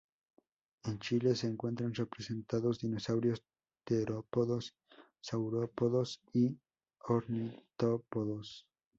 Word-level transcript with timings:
En 0.85 0.97
Chile 0.97 1.35
se 1.35 1.45
encuentran 1.45 1.93
representados 1.93 2.79
dinosaurios 2.79 3.43
terópodos, 3.85 4.73
saurópodos 5.21 6.23
y 6.33 6.57
ornitópodos. 7.03 8.65